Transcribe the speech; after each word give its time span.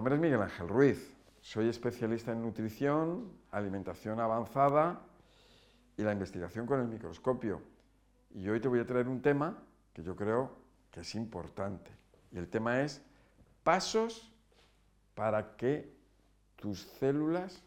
nombre 0.00 0.14
es 0.14 0.20
Miguel 0.22 0.40
Ángel 0.40 0.66
Ruiz. 0.66 1.14
Soy 1.42 1.68
especialista 1.68 2.32
en 2.32 2.40
nutrición, 2.40 3.30
alimentación 3.50 4.18
avanzada 4.18 4.98
y 5.94 6.02
la 6.02 6.12
investigación 6.12 6.64
con 6.64 6.80
el 6.80 6.88
microscopio. 6.88 7.60
Y 8.30 8.48
hoy 8.48 8.60
te 8.60 8.68
voy 8.68 8.80
a 8.80 8.86
traer 8.86 9.08
un 9.08 9.20
tema 9.20 9.62
que 9.92 10.02
yo 10.02 10.16
creo 10.16 10.52
que 10.90 11.00
es 11.00 11.14
importante. 11.16 11.90
Y 12.32 12.38
el 12.38 12.48
tema 12.48 12.80
es 12.80 13.02
pasos 13.62 14.32
para 15.14 15.54
que 15.54 15.94
tus 16.56 16.80
células 16.80 17.62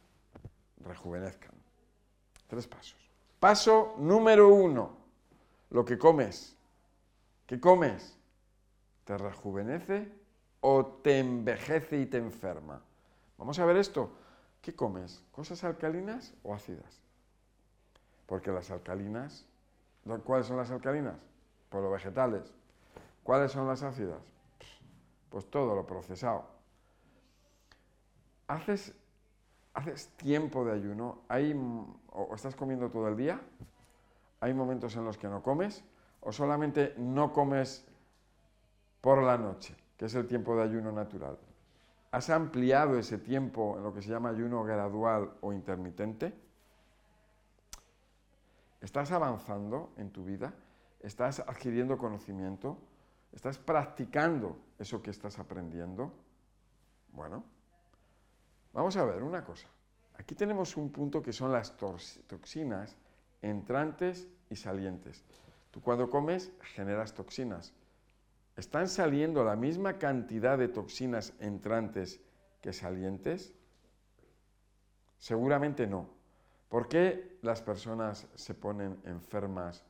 rejuvenezcan. 0.84 1.54
Tres 2.48 2.66
pasos. 2.66 3.12
Paso 3.40 3.94
número 4.00 4.48
uno, 4.48 4.98
lo 5.70 5.86
que 5.86 6.00
comes. 6.00 6.58
¿Qué 7.46 7.60
comes? 7.60 8.18
¿Te 9.04 9.20
rejuvenece 9.20 10.23
o 10.66 10.86
te 10.86 11.20
envejece 11.20 11.98
y 11.98 12.06
te 12.06 12.18
enferma? 12.18 12.82
Vamos 13.38 13.60
a 13.60 13.66
ver 13.66 13.76
esto. 13.76 14.14
¿Qué 14.62 14.74
comes? 14.74 15.22
¿Cosas 15.34 15.62
alcalinas 15.66 16.34
o 16.42 16.54
ácidas? 16.54 17.02
Porque 18.26 18.50
las 18.50 18.72
alcalinas, 18.72 19.46
¿cuáles 20.24 20.48
son 20.48 20.56
las 20.56 20.72
alcalinas? 20.72 21.16
Pues 21.68 21.84
los 21.84 21.92
vegetales. 21.92 22.54
¿Cuáles 23.24 23.52
son 23.52 23.68
las 23.68 23.84
ácidas? 23.84 24.22
Pues 25.30 25.52
todo 25.52 25.76
lo 25.76 25.86
procesado. 25.86 26.46
¿Haces, 28.48 28.94
haces 29.74 30.08
tiempo 30.16 30.64
de 30.64 30.72
ayuno? 30.72 31.24
¿Hay, 31.28 31.54
¿O 32.12 32.34
estás 32.34 32.56
comiendo 32.56 32.90
todo 32.90 33.10
el 33.10 33.18
día? 33.18 33.42
¿Hay 34.40 34.54
momentos 34.54 34.96
en 34.96 35.04
los 35.04 35.18
que 35.18 35.28
no 35.28 35.44
comes? 35.44 35.84
¿O 36.22 36.32
solamente 36.32 36.96
no 36.98 37.34
comes 37.34 37.86
por 39.02 39.22
la 39.22 39.38
noche, 39.38 39.76
que 40.04 40.08
es 40.08 40.16
el 40.16 40.28
tiempo 40.28 40.54
de 40.58 40.64
ayuno 40.64 40.92
natural? 40.92 41.38
¿Has 42.12 42.30
ampliado 42.30 43.00
ese 43.00 43.20
tiempo 43.20 43.78
en 43.78 43.84
lo 43.84 43.94
que 43.94 44.02
se 44.02 44.10
llama 44.10 44.32
ayuno 44.32 44.62
gradual 44.62 45.32
o 45.40 45.54
intermitente? 45.54 46.34
¿Estás 48.82 49.14
avanzando 49.14 49.94
en 49.96 50.12
tu 50.12 50.26
vida? 50.26 50.54
¿Estás 51.00 51.40
adquiriendo 51.40 51.98
conocimiento? 51.98 52.78
¿Estás 53.32 53.58
practicando 53.58 54.58
eso 54.78 55.02
que 55.02 55.12
estás 55.12 55.40
aprendiendo? 55.40 56.12
Bueno, 57.14 57.46
vamos 58.74 58.98
a 58.98 59.06
ver 59.06 59.24
una 59.24 59.46
cosa. 59.46 59.70
Aquí 60.16 60.36
tenemos 60.36 60.76
un 60.76 60.92
punto 60.92 61.22
que 61.22 61.32
son 61.32 61.54
las 61.54 61.78
toxinas 61.78 62.98
entrantes 63.42 64.28
y 64.50 64.58
salientes. 64.58 65.24
Tú 65.72 65.80
cuando 65.82 66.10
comes 66.10 66.52
generas 66.76 67.14
toxinas. 67.14 67.74
¿Están 68.56 68.88
saliendo 68.88 69.44
la 69.44 69.56
misma 69.56 69.98
cantidad 69.98 70.58
de 70.58 70.68
toxinas 70.68 71.34
entrantes 71.40 72.22
que 72.62 72.74
salientes? 72.74 73.54
Seguramente 75.18 75.88
no. 75.88 76.10
¿Por 76.70 76.88
qué 76.88 77.40
las 77.42 77.62
personas 77.62 78.28
se 78.36 78.54
ponen 78.54 79.00
enfermas 79.06 79.84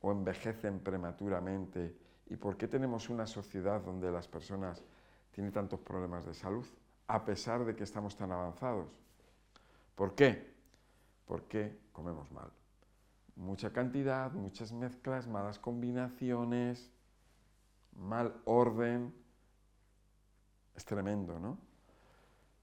o 0.00 0.12
envejecen 0.12 0.80
prematuramente? 0.80 1.96
¿Y 2.26 2.36
por 2.36 2.56
qué 2.56 2.68
tenemos 2.68 3.08
una 3.08 3.26
sociedad 3.26 3.80
donde 3.80 4.10
las 4.10 4.28
personas 4.28 4.82
tienen 5.30 5.52
tantos 5.52 5.80
problemas 5.80 6.26
de 6.26 6.34
salud, 6.34 6.66
a 7.06 7.24
pesar 7.24 7.64
de 7.64 7.74
que 7.74 7.84
estamos 7.84 8.16
tan 8.16 8.32
avanzados? 8.32 8.88
¿Por 9.94 10.14
qué? 10.14 10.54
Porque 11.26 11.78
comemos 11.92 12.30
mal 12.32 12.50
mucha 13.40 13.72
cantidad, 13.72 14.32
muchas 14.32 14.72
mezclas, 14.72 15.26
malas 15.26 15.58
combinaciones, 15.58 16.90
mal 18.00 18.34
orden. 18.44 19.14
Es 20.74 20.84
tremendo, 20.84 21.38
¿no? 21.38 21.58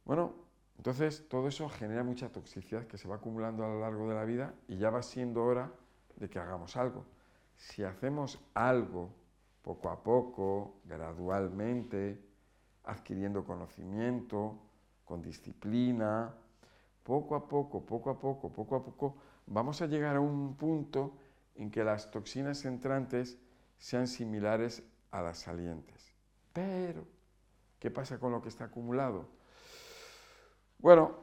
Bueno, 0.04 0.34
entonces 0.78 1.28
todo 1.30 1.48
eso 1.48 1.70
genera 1.70 2.04
mucha 2.04 2.30
toxicidad 2.32 2.86
que 2.88 2.98
se 2.98 3.08
va 3.08 3.16
acumulando 3.16 3.64
a 3.64 3.68
lo 3.68 3.80
largo 3.80 4.10
de 4.10 4.16
la 4.16 4.26
vida 4.26 4.54
y 4.68 4.78
ya 4.78 4.90
va 4.90 5.02
siendo 5.02 5.44
hora 5.44 5.72
de 6.16 6.30
que 6.30 6.40
hagamos 6.40 6.76
algo. 6.76 7.06
Si 7.56 7.84
hacemos 7.84 8.40
algo 8.54 9.10
poco 9.62 9.90
a 9.90 10.02
poco, 10.02 10.76
gradualmente, 10.86 12.22
adquiriendo 12.84 13.44
conocimiento, 13.44 14.58
con 15.04 15.22
disciplina, 15.22 16.34
poco 17.04 17.36
a 17.36 17.48
poco, 17.48 17.86
poco 17.86 18.10
a 18.10 18.20
poco, 18.20 18.52
poco 18.52 18.76
a 18.76 18.84
poco, 18.84 19.16
vamos 19.46 19.82
a 19.82 19.88
llegar 19.88 20.16
a 20.16 20.20
un 20.20 20.56
punto 20.56 21.18
en 21.56 21.72
que 21.72 21.84
las 21.84 22.12
toxinas 22.12 22.66
entrantes 22.66 23.38
sean 23.78 24.08
similares 24.08 24.84
a 25.18 25.22
las 25.24 25.40
salientes. 25.40 26.14
Pero, 26.54 27.04
¿qué 27.80 27.90
pasa 27.90 28.20
con 28.20 28.32
lo 28.32 28.42
que 28.42 28.50
está 28.50 28.66
acumulado? 28.66 29.28
Bueno, 30.78 31.16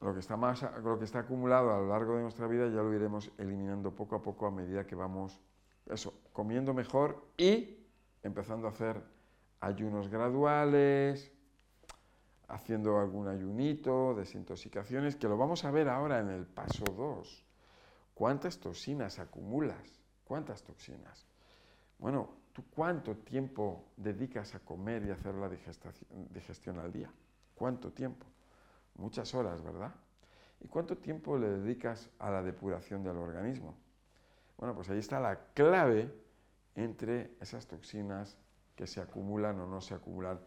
lo 0.00 0.14
que 0.14 0.20
está, 0.20 0.36
más, 0.36 0.62
lo 0.82 0.98
que 0.98 1.04
está 1.04 1.20
acumulado 1.20 1.72
a 1.72 1.78
lo 1.78 1.88
largo 1.88 2.16
de 2.16 2.22
nuestra 2.22 2.46
vida 2.46 2.68
ya 2.68 2.82
lo 2.82 2.94
iremos 2.94 3.30
eliminando 3.36 3.94
poco 3.94 4.16
a 4.16 4.22
poco 4.22 4.46
a 4.46 4.50
medida 4.50 4.86
que 4.86 4.94
vamos 4.94 5.40
eso, 5.86 6.14
comiendo 6.32 6.72
mejor 6.72 7.22
y 7.36 7.86
empezando 8.22 8.66
a 8.66 8.70
hacer 8.70 9.02
ayunos 9.60 10.08
graduales, 10.08 11.30
haciendo 12.48 12.98
algún 12.98 13.28
ayunito, 13.28 14.14
desintoxicaciones, 14.14 15.16
que 15.16 15.28
lo 15.28 15.36
vamos 15.36 15.66
a 15.66 15.70
ver 15.70 15.90
ahora 15.90 16.20
en 16.20 16.30
el 16.30 16.46
paso 16.46 16.84
2. 16.84 17.44
¿Cuántas 18.14 18.58
toxinas 18.58 19.18
acumulas? 19.18 20.00
¿Cuántas 20.24 20.62
toxinas? 20.62 21.26
Bueno, 21.98 22.43
¿tú 22.54 22.64
cuánto 22.70 23.16
tiempo 23.16 23.84
dedicas 23.96 24.54
a 24.54 24.60
comer 24.60 25.04
y 25.04 25.10
hacer 25.10 25.34
la 25.34 25.50
digestión 25.50 26.78
al 26.78 26.92
día? 26.92 27.10
¿Cuánto 27.54 27.92
tiempo? 27.92 28.24
Muchas 28.94 29.34
horas, 29.34 29.62
¿verdad? 29.62 29.92
¿Y 30.60 30.68
cuánto 30.68 30.96
tiempo 30.96 31.36
le 31.36 31.50
dedicas 31.50 32.08
a 32.18 32.30
la 32.30 32.42
depuración 32.42 33.02
del 33.02 33.16
organismo? 33.16 33.76
Bueno, 34.56 34.74
pues 34.74 34.88
ahí 34.88 34.98
está 34.98 35.18
la 35.18 35.36
clave 35.52 36.14
entre 36.76 37.36
esas 37.40 37.66
toxinas 37.66 38.38
que 38.76 38.86
se 38.86 39.00
acumulan 39.00 39.58
o 39.60 39.66
no 39.66 39.80
se 39.80 39.94
acumulan. 39.94 40.38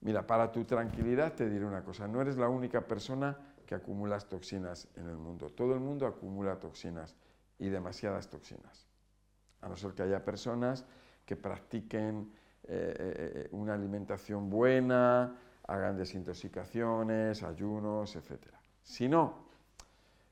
Mira, 0.00 0.24
para 0.24 0.52
tu 0.52 0.64
tranquilidad 0.64 1.34
te 1.34 1.50
diré 1.50 1.64
una 1.64 1.82
cosa, 1.82 2.06
no 2.06 2.20
eres 2.22 2.36
la 2.36 2.48
única 2.48 2.86
persona 2.86 3.36
que 3.66 3.74
acumulas 3.74 4.28
toxinas 4.28 4.86
en 4.94 5.08
el 5.08 5.16
mundo. 5.16 5.50
Todo 5.50 5.74
el 5.74 5.80
mundo 5.80 6.06
acumula 6.06 6.60
toxinas 6.60 7.16
y 7.58 7.68
demasiadas 7.68 8.30
toxinas. 8.30 8.86
A 9.60 9.68
no 9.68 9.76
ser 9.76 9.94
que 9.94 10.02
haya 10.02 10.24
personas 10.24 10.84
que 11.26 11.36
practiquen 11.36 12.32
eh, 12.62 12.94
eh, 12.98 13.48
una 13.50 13.74
alimentación 13.74 14.48
buena, 14.48 15.36
hagan 15.66 15.96
desintoxicaciones, 15.96 17.42
ayunos, 17.42 18.16
etc. 18.16 18.40
Si 18.82 19.08
no, 19.08 19.46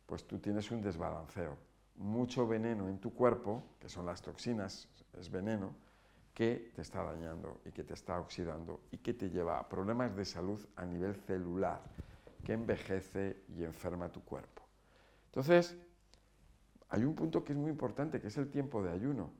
pues 0.06 0.24
tú 0.24 0.38
tienes 0.38 0.70
un 0.70 0.80
desbalanceo. 0.80 1.56
Mucho 1.96 2.46
veneno 2.46 2.88
en 2.88 2.98
tu 2.98 3.12
cuerpo, 3.12 3.62
que 3.78 3.88
son 3.88 4.06
las 4.06 4.22
toxinas, 4.22 4.88
es 5.18 5.30
veneno, 5.30 5.74
que 6.32 6.72
te 6.74 6.82
está 6.82 7.02
dañando 7.02 7.60
y 7.64 7.70
que 7.70 7.84
te 7.84 7.94
está 7.94 8.18
oxidando 8.18 8.80
y 8.90 8.98
que 8.98 9.14
te 9.14 9.30
lleva 9.30 9.58
a 9.58 9.68
problemas 9.68 10.16
de 10.16 10.24
salud 10.24 10.64
a 10.76 10.84
nivel 10.84 11.14
celular 11.14 11.80
que 12.44 12.52
envejece 12.52 13.44
y 13.56 13.64
enferma 13.64 14.10
tu 14.10 14.22
cuerpo. 14.22 14.62
Entonces, 15.26 15.76
hay 16.90 17.04
un 17.04 17.14
punto 17.14 17.44
que 17.44 17.52
es 17.52 17.58
muy 17.58 17.70
importante, 17.70 18.20
que 18.20 18.28
es 18.28 18.36
el 18.36 18.50
tiempo 18.50 18.82
de 18.82 18.92
ayuno. 18.92 19.30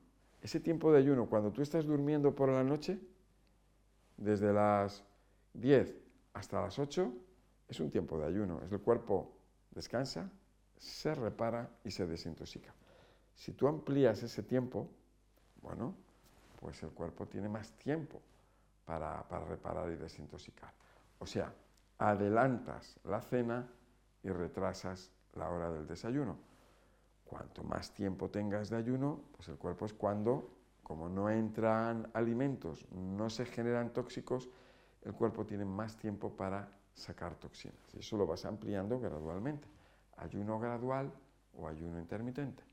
Ese 0.45 0.59
tiempo 0.59 0.91
de 0.91 0.99
ayuno, 0.99 1.25
cuando 1.25 1.51
tú 1.51 1.63
estás 1.63 1.85
durmiendo 1.85 2.35
por 2.35 2.49
la 2.49 2.63
noche, 2.63 2.99
desde 4.15 4.53
las 4.53 5.03
10 5.55 5.95
hasta 6.35 6.61
las 6.61 6.77
8, 6.77 7.11
es 7.67 7.79
un 7.79 7.89
tiempo 7.89 8.19
de 8.19 8.27
ayuno. 8.27 8.61
Es 8.63 8.71
el 8.71 8.79
cuerpo 8.79 9.33
descansa, 9.71 10.29
se 10.77 11.15
repara 11.15 11.67
y 11.83 11.89
se 11.89 12.05
desintoxica. 12.05 12.75
Si 13.33 13.53
tú 13.53 13.67
amplías 13.67 14.21
ese 14.21 14.43
tiempo, 14.43 14.87
bueno, 15.63 15.95
pues 16.59 16.83
el 16.83 16.91
cuerpo 16.91 17.25
tiene 17.25 17.49
más 17.49 17.71
tiempo 17.79 18.21
para, 18.85 19.27
para 19.27 19.45
reparar 19.45 19.89
y 19.89 19.95
desintoxicar. 19.95 20.71
O 21.17 21.25
sea, 21.25 21.51
adelantas 21.97 22.99
la 23.03 23.19
cena 23.19 23.67
y 24.21 24.29
retrasas 24.29 25.09
la 25.33 25.49
hora 25.49 25.71
del 25.71 25.87
desayuno. 25.87 26.37
Cuanto 27.25 27.63
más 27.63 27.91
tiempo 27.91 28.29
tengas 28.29 28.69
de 28.69 28.77
ayuno, 28.77 29.19
pues 29.35 29.49
el 29.49 29.57
cuerpo 29.57 29.85
es 29.85 29.93
cuando, 29.93 30.51
como 30.83 31.09
no 31.09 31.29
entran 31.29 32.09
alimentos, 32.13 32.87
no 32.91 33.29
se 33.29 33.45
generan 33.45 33.91
tóxicos, 33.91 34.49
el 35.01 35.13
cuerpo 35.13 35.45
tiene 35.45 35.65
más 35.65 35.97
tiempo 35.97 36.29
para 36.29 36.69
sacar 36.93 37.35
toxinas. 37.35 37.93
Y 37.93 37.99
eso 37.99 38.15
lo 38.17 38.25
vas 38.25 38.45
ampliando 38.45 38.99
gradualmente. 38.99 39.67
Ayuno 40.17 40.59
gradual 40.59 41.11
o 41.57 41.67
ayuno 41.67 41.99
intermitente. 41.99 42.63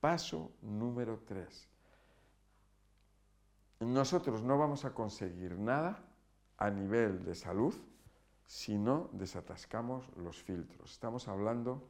Paso 0.00 0.52
número 0.62 1.20
3. 1.26 1.68
Nosotros 3.80 4.42
no 4.42 4.58
vamos 4.58 4.84
a 4.84 4.94
conseguir 4.94 5.58
nada 5.58 5.98
a 6.58 6.70
nivel 6.70 7.24
de 7.24 7.34
salud 7.34 7.74
si 8.46 8.78
no 8.78 9.08
desatascamos 9.12 10.08
los 10.16 10.42
filtros. 10.42 10.92
Estamos 10.92 11.26
hablando 11.28 11.82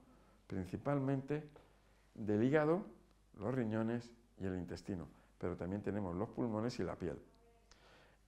principalmente 0.46 1.48
del 2.14 2.42
hígado, 2.42 2.84
los 3.38 3.54
riñones 3.54 4.10
y 4.38 4.46
el 4.46 4.56
intestino, 4.56 5.08
pero 5.38 5.56
también 5.56 5.82
tenemos 5.82 6.14
los 6.16 6.30
pulmones 6.30 6.78
y 6.78 6.84
la 6.84 6.96
piel. 6.96 7.18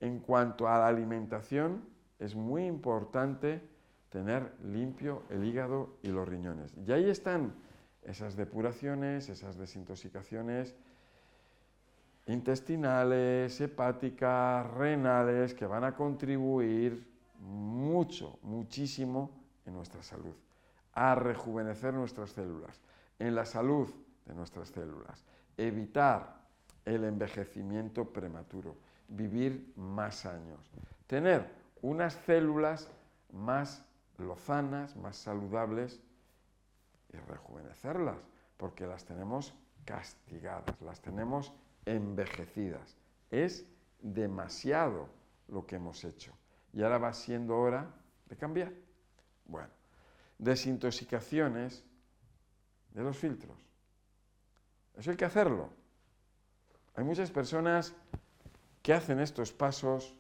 En 0.01 0.21
cuanto 0.21 0.69
a 0.69 0.79
la 0.79 0.89
alimentación, 0.89 1.85
es 2.19 2.35
muy 2.35 2.67
importante 2.67 3.61
tener 4.11 4.53
limpio 4.63 5.25
el 5.31 5.45
hígado 5.45 5.97
y 6.03 6.09
los 6.09 6.29
riñones. 6.29 6.75
Y 6.87 6.93
ahí 6.93 7.09
están 7.09 7.55
esas 8.03 8.37
depuraciones, 8.37 9.29
esas 9.29 9.57
desintoxicaciones 9.57 10.77
intestinales, 12.27 13.61
hepáticas, 13.61 14.69
renales, 14.73 15.55
que 15.55 15.67
van 15.67 15.85
a 15.85 15.95
contribuir 15.95 17.07
mucho, 17.39 18.39
muchísimo 18.43 19.31
en 19.65 19.75
nuestra 19.75 20.03
salud, 20.03 20.35
a 20.93 21.15
rejuvenecer 21.15 21.95
nuestras 21.95 22.31
células, 22.31 22.81
en 23.19 23.35
la 23.35 23.45
salud 23.45 23.89
de 24.25 24.35
nuestras 24.35 24.69
células, 24.69 25.25
evitar 25.57 26.41
el 26.85 27.05
envejecimiento 27.05 28.13
prematuro, 28.13 28.77
vivir 29.09 29.73
más 29.77 30.27
años, 30.27 30.71
tener 31.07 31.51
unas 31.83 32.15
células 32.27 32.91
más 33.33 33.85
lozanas, 34.19 34.97
más 34.97 35.17
saludables 35.17 36.01
y 37.13 37.17
rejuvenecerlas, 37.17 38.19
porque 38.57 38.87
las 38.87 39.05
tenemos 39.05 39.55
castigadas, 39.85 40.81
las 40.81 41.01
tenemos 41.01 41.53
envejecidas. 41.85 42.97
Es 43.31 43.67
demasiado 44.01 45.09
lo 45.49 45.67
que 45.67 45.77
hemos 45.77 46.05
hecho. 46.05 46.33
Y 46.73 46.83
ahora 46.83 46.99
va 46.99 47.13
siendo 47.13 47.57
hora 47.57 47.89
de 48.29 48.37
cambiar. 48.37 48.73
Bueno, 49.47 49.69
desintoxicaciones 50.39 51.85
de 52.97 53.03
los 53.03 53.17
filtros. 53.19 53.59
Eso 54.97 55.11
hay 55.11 55.17
que 55.19 55.27
hacerlo. 55.27 55.69
Hay 56.95 57.05
muchas 57.05 57.31
personas 57.31 57.95
que 58.83 58.95
hacen 58.95 59.21
estos 59.21 59.53
pasos, 59.53 60.19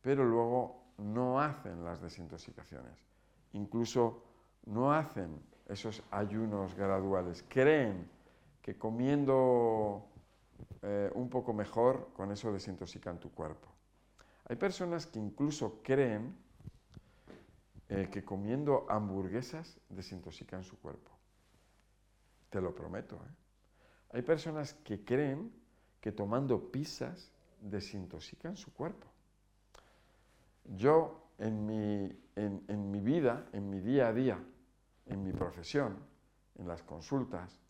pero 0.00 0.24
luego 0.24 0.84
no 0.98 1.40
hacen 1.40 1.84
las 1.84 2.00
desintoxicaciones. 2.00 3.04
Incluso 3.52 4.22
no 4.66 4.92
hacen 4.92 5.42
esos 5.66 6.04
ayunos 6.12 6.74
graduales. 6.76 7.44
Creen 7.48 8.08
que 8.62 8.78
comiendo 8.78 10.06
eh, 10.82 11.10
un 11.14 11.28
poco 11.28 11.52
mejor, 11.52 12.10
con 12.14 12.30
eso 12.30 12.52
desintoxican 12.52 13.18
tu 13.18 13.32
cuerpo. 13.32 13.66
Hay 14.44 14.54
personas 14.54 15.04
que 15.06 15.18
incluso 15.18 15.80
creen 15.82 16.36
eh, 17.88 18.08
que 18.08 18.24
comiendo 18.24 18.86
hamburguesas 18.88 19.80
desintoxican 19.88 20.62
su 20.62 20.78
cuerpo. 20.78 21.17
Te 22.50 22.60
lo 22.60 22.74
prometo. 22.74 23.16
¿eh? 23.16 23.34
Hay 24.12 24.22
personas 24.22 24.74
que 24.74 25.04
creen 25.04 25.52
que 26.00 26.12
tomando 26.12 26.70
pizzas 26.70 27.32
desintoxican 27.60 28.56
su 28.56 28.72
cuerpo. 28.72 29.06
Yo 30.64 31.30
en 31.38 31.66
mi, 31.66 32.18
en 32.36 32.90
mi 32.90 33.00
vida, 33.00 33.48
en 33.52 33.68
mi 33.68 33.80
día 33.80 34.08
a 34.08 34.12
día, 34.12 34.38
en 35.06 35.24
mi 35.24 35.32
profesión, 35.32 35.98
en 36.56 36.68
las 36.68 36.82
consultas, 36.82 37.60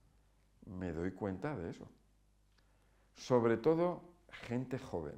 me 0.66 0.92
doy 0.92 1.12
cuenta 1.12 1.56
de 1.56 1.70
eso. 1.70 1.88
Sobre 3.14 3.56
todo 3.56 4.02
gente 4.30 4.78
joven, 4.78 5.16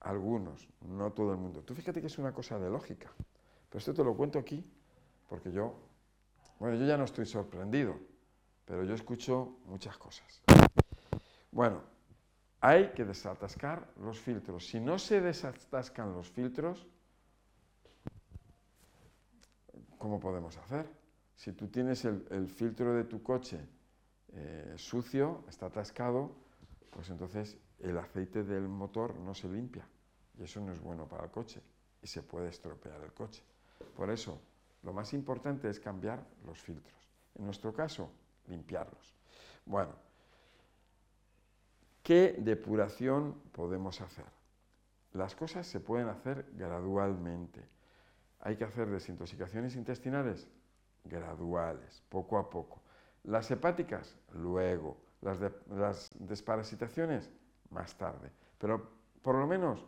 algunos, 0.00 0.68
no 0.80 1.12
todo 1.12 1.32
el 1.32 1.38
mundo. 1.38 1.62
Tú 1.62 1.74
fíjate 1.74 2.00
que 2.00 2.06
es 2.06 2.18
una 2.18 2.32
cosa 2.32 2.58
de 2.58 2.70
lógica, 2.70 3.10
pero 3.68 3.78
esto 3.78 3.94
te 3.94 4.04
lo 4.04 4.16
cuento 4.16 4.38
aquí 4.38 4.64
porque 5.28 5.50
yo, 5.50 5.74
bueno, 6.58 6.76
yo 6.76 6.86
ya 6.86 6.96
no 6.96 7.04
estoy 7.04 7.26
sorprendido, 7.26 7.98
pero 8.68 8.84
yo 8.84 8.94
escucho 8.94 9.60
muchas 9.64 9.96
cosas. 9.96 10.42
Bueno, 11.50 11.82
hay 12.60 12.90
que 12.90 13.06
desatascar 13.06 13.88
los 13.98 14.20
filtros. 14.20 14.66
Si 14.68 14.78
no 14.78 14.98
se 14.98 15.22
desatascan 15.22 16.12
los 16.12 16.28
filtros, 16.28 16.86
¿cómo 19.96 20.20
podemos 20.20 20.58
hacer? 20.58 20.86
Si 21.34 21.52
tú 21.52 21.68
tienes 21.68 22.04
el, 22.04 22.48
filtro 22.48 22.92
de 22.92 23.04
tu 23.04 23.22
coche 23.22 23.58
eh, 24.34 24.74
sucio, 24.76 25.44
está 25.48 25.66
atascado, 25.66 26.36
pues 26.90 27.08
entonces 27.08 27.56
el 27.78 27.96
aceite 27.96 28.44
del 28.44 28.68
motor 28.68 29.18
no 29.18 29.34
se 29.34 29.48
limpia 29.48 29.88
y 30.38 30.42
eso 30.42 30.60
no 30.60 30.72
es 30.72 30.80
bueno 30.80 31.08
para 31.08 31.24
el 31.24 31.30
coche 31.30 31.62
y 32.02 32.06
se 32.06 32.22
puede 32.22 32.50
estropear 32.50 33.00
el 33.02 33.14
coche. 33.14 33.42
Por 33.96 34.10
eso, 34.10 34.42
lo 34.82 34.92
más 34.92 35.14
importante 35.14 35.70
es 35.70 35.80
cambiar 35.80 36.22
los 36.44 36.60
filtros. 36.60 37.08
En 37.34 37.46
nuestro 37.46 37.72
caso, 37.72 38.10
limpiarlos. 38.48 39.14
Bueno, 39.64 39.92
¿qué 42.02 42.36
depuración 42.38 43.34
podemos 43.52 44.00
hacer? 44.00 44.26
Las 45.12 45.34
cosas 45.34 45.66
se 45.66 45.80
pueden 45.80 46.08
hacer 46.08 46.46
gradualmente. 46.52 47.64
Hay 48.40 48.56
que 48.56 48.64
hacer 48.64 48.88
desintoxicaciones 48.88 49.74
intestinales 49.74 50.48
graduales, 51.04 52.02
poco 52.08 52.38
a 52.38 52.48
poco. 52.50 52.82
Las 53.24 53.50
hepáticas, 53.50 54.16
luego. 54.32 54.96
Las, 55.20 56.10
desparasitaciones, 56.18 57.30
más 57.70 57.96
tarde. 57.96 58.30
Pero 58.58 58.88
por 59.22 59.34
lo 59.34 59.46
menos 59.46 59.84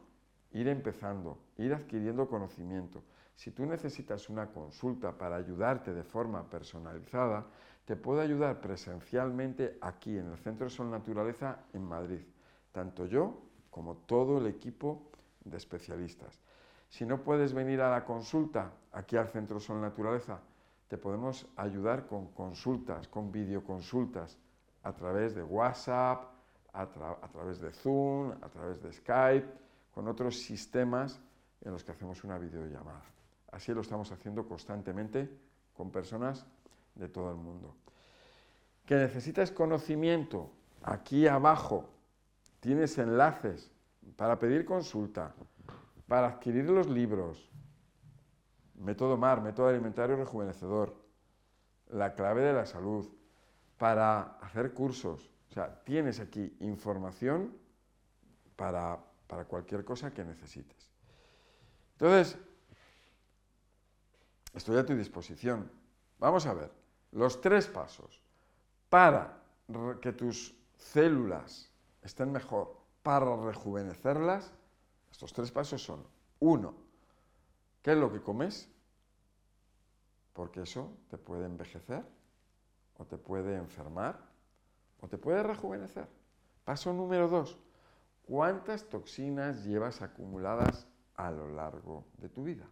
ir 0.53 0.69
empezando, 0.69 1.39
ir 1.57 1.73
adquiriendo 1.73 2.29
conocimiento. 2.29 3.03
Si 3.37 3.53
tú 3.53 3.65
necesitas 3.65 4.29
una 4.29 4.49
consulta 4.49 5.17
para 5.17 5.37
ayudarte 5.37 5.95
de 5.95 6.03
forma 6.03 6.49
personalizada, 6.51 7.47
te 7.85 7.97
puedo 7.97 8.21
ayudar 8.21 8.61
presencialmente 8.61 9.79
aquí 9.81 10.17
en 10.17 10.29
el 10.31 10.39
Centro 10.39 10.69
Sol 10.71 10.91
Naturaleza 10.91 11.65
en 11.73 11.85
Madrid, 11.85 12.21
tanto 12.73 13.07
yo 13.07 13.43
como 13.71 13.97
todo 13.97 14.39
el 14.39 14.47
equipo 14.47 15.11
de 15.45 15.57
especialistas. 15.57 16.41
Si 16.89 17.07
no 17.07 17.23
puedes 17.23 17.53
venir 17.53 17.81
a 17.81 17.91
la 17.91 18.05
consulta 18.05 18.73
aquí 18.93 19.17
al 19.17 19.29
Centro 19.29 19.61
Sol 19.61 19.81
Naturaleza, 19.81 20.41
te 20.89 20.99
podemos 20.99 21.47
ayudar 21.57 22.07
con 22.07 22.33
consultas, 22.33 23.07
con 23.09 23.31
videoconsultas 23.31 24.39
a 24.83 24.93
través 24.93 25.35
de 25.35 25.43
WhatsApp, 25.43 26.25
a, 26.73 26.83
a 26.83 27.29
través 27.29 27.61
de 27.61 27.73
Zoom, 27.73 28.33
a 28.33 28.49
través 28.49 28.83
de 28.83 28.93
Skype, 28.93 29.47
con 29.93 30.09
otros 30.09 30.39
sistemas 30.39 31.21
en 31.61 31.73
los 31.73 31.85
que 31.85 31.93
hacemos 31.93 32.25
una 32.25 32.39
videollamada. 32.39 33.03
Así 33.53 33.73
lo 33.73 33.81
estamos 33.81 34.11
haciendo 34.13 34.47
constantemente 34.47 35.29
con 35.75 35.91
personas 35.91 36.47
de 36.95 37.09
todo 37.09 37.31
el 37.31 37.37
mundo. 37.37 37.77
Que 38.87 38.97
necesitas 38.97 39.51
conocimiento, 39.51 40.51
aquí 40.83 41.27
abajo 41.27 41.89
tienes 42.61 42.99
enlaces 42.99 43.71
para 44.17 44.39
pedir 44.39 44.65
consulta, 44.65 45.35
para 46.07 46.29
adquirir 46.29 46.69
los 46.69 46.89
libros, 46.89 47.51
método 48.75 49.17
MAR, 49.17 49.41
método 49.41 49.69
alimentario 49.69 50.17
rejuvenecedor, 50.17 50.95
la 51.89 52.15
clave 52.15 52.43
de 52.43 52.53
la 52.53 52.67
salud, 52.67 53.09
para 53.79 54.37
hacer 54.41 54.75
cursos. 54.75 55.31
O 55.51 55.53
sea, 55.55 55.83
tienes 55.85 56.21
aquí 56.21 56.57
información 56.61 57.57
para, 58.57 58.99
para 59.27 59.45
cualquier 59.45 59.85
cosa 59.85 60.13
que 60.13 60.25
necesites. 60.25 60.91
Entonces, 61.93 62.39
estoy 64.55 64.77
a 64.79 64.87
tu 64.87 64.95
disposición. 64.95 65.71
Vamos 66.19 66.47
a 66.47 66.55
ver, 66.55 66.71
los 67.13 67.41
tres 67.41 67.67
pasos 67.67 68.21
para 68.89 69.43
que 70.01 70.13
tus 70.13 70.55
células 70.77 71.71
estén 72.03 72.33
mejor, 72.33 72.77
para 73.03 73.37
rejuvenecerlas, 73.37 74.53
estos 75.11 75.33
tres 75.33 75.51
pasos 75.51 75.83
son, 75.83 76.05
uno, 76.41 76.75
¿qué 77.83 77.93
es 77.93 77.99
lo 77.99 78.13
que 78.13 78.21
comes? 78.21 78.69
Porque 80.33 80.63
eso 80.63 80.91
te 81.09 81.19
puede 81.19 81.47
envejecer, 81.47 82.05
o 82.99 83.05
te 83.05 83.17
puede 83.17 83.57
enfermar, 83.57 84.19
o 85.01 85.09
te 85.09 85.19
puede 85.19 85.43
rejuvenecer. 85.43 86.09
Paso 86.65 86.93
número 86.93 87.29
dos, 87.29 87.59
¿cuántas 88.27 88.85
toxinas 88.89 89.65
llevas 89.65 90.03
acumuladas 90.03 90.87
a 91.17 91.31
lo 91.31 91.49
largo 91.49 92.05
de 92.19 92.29
tu 92.29 92.45
vida? 92.45 92.67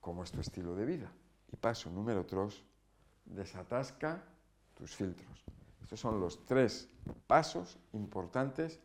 ¿Cómo 0.00 0.22
es 0.22 0.30
tu 0.30 0.40
estilo 0.40 0.74
de 0.74 0.84
vida? 0.84 1.12
Y 1.52 1.56
paso 1.56 1.90
número 1.90 2.24
tres, 2.24 2.62
desatasca 3.26 4.22
tus 4.74 4.94
filtros. 4.94 5.44
Estos 5.82 6.00
son 6.00 6.20
los 6.20 6.44
tres 6.46 6.88
pasos 7.26 7.78
importantes 7.92 8.80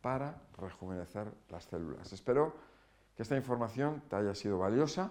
para 0.00 0.40
rejuvenecer 0.58 1.32
las 1.48 1.64
células. 1.64 2.12
Espero 2.12 2.54
que 3.16 3.22
esta 3.22 3.36
información 3.36 4.02
te 4.08 4.16
haya 4.16 4.34
sido 4.34 4.58
valiosa, 4.58 5.10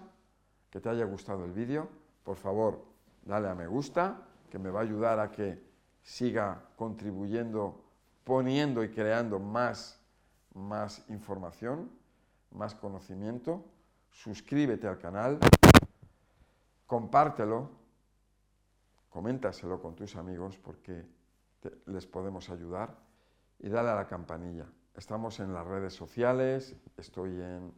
que 0.70 0.80
te 0.80 0.88
haya 0.88 1.04
gustado 1.04 1.44
el 1.44 1.52
vídeo. 1.52 1.88
Por 2.22 2.36
favor, 2.36 2.84
dale 3.24 3.48
a 3.48 3.54
me 3.54 3.66
gusta, 3.66 4.22
que 4.50 4.58
me 4.58 4.70
va 4.70 4.80
a 4.80 4.82
ayudar 4.84 5.18
a 5.20 5.30
que 5.30 5.62
siga 6.02 6.62
contribuyendo, 6.76 7.82
poniendo 8.24 8.84
y 8.84 8.90
creando 8.90 9.38
más, 9.38 10.00
más 10.54 11.04
información, 11.08 11.90
más 12.50 12.74
conocimiento. 12.74 13.64
Suscríbete 14.10 14.86
al 14.86 14.98
canal, 14.98 15.38
compártelo 16.86 17.83
coméntaselo 19.14 19.80
con 19.80 19.94
tus 19.94 20.16
amigos 20.16 20.58
porque 20.58 21.06
les 21.86 22.04
podemos 22.04 22.50
ayudar 22.50 22.98
y 23.60 23.68
dale 23.68 23.90
a 23.90 23.94
la 23.94 24.08
campanilla. 24.08 24.66
Estamos 24.92 25.38
en 25.38 25.54
las 25.54 25.64
redes 25.64 25.94
sociales, 25.94 26.74
estoy 26.96 27.30
en, 27.40 27.72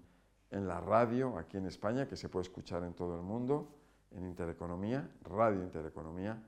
en 0.50 0.66
la 0.66 0.80
radio 0.80 1.36
aquí 1.36 1.58
en 1.58 1.66
España, 1.66 2.08
que 2.08 2.16
se 2.16 2.30
puede 2.30 2.44
escuchar 2.44 2.84
en 2.84 2.94
todo 2.94 3.14
el 3.16 3.22
mundo, 3.22 3.68
en 4.12 4.24
Intereconomía, 4.24 5.10
Radio 5.24 5.62
Intereconomía. 5.62 6.42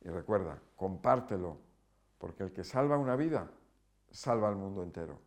Y 0.00 0.08
recuerda, 0.08 0.58
compártelo, 0.76 1.58
porque 2.16 2.44
el 2.44 2.54
que 2.54 2.64
salva 2.64 2.96
una 2.96 3.16
vida, 3.16 3.50
salva 4.10 4.48
al 4.48 4.56
mundo 4.56 4.82
entero. 4.82 5.18